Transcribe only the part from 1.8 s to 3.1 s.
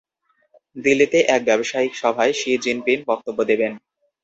সভায় Xi Jinping